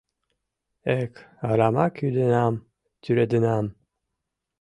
[0.99, 1.13] Эк,
[1.49, 2.55] арамак ӱденам,
[3.01, 3.65] тӱредынам.